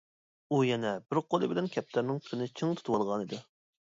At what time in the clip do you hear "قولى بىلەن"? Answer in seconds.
1.33-1.69